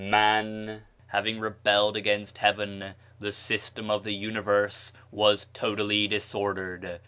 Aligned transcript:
Man 0.03 0.83
having 1.09 1.39
rebelled 1.39 1.95
against 1.95 2.39
Heaven, 2.39 2.95
the 3.19 3.31
system 3.31 3.91
of 3.91 4.03
the 4.03 4.15
universe 4.15 4.93
was 5.11 5.45
totally 5.53 6.07
disordered. 6.07 6.99